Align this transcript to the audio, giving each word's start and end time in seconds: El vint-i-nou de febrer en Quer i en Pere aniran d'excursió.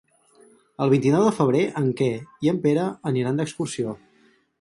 El 0.85 0.91
vint-i-nou 0.93 1.25
de 1.27 1.33
febrer 1.39 1.61
en 1.81 1.85
Quer 1.99 2.09
i 2.47 2.51
en 2.53 2.61
Pere 2.65 2.87
aniran 3.11 3.39
d'excursió. 3.41 3.95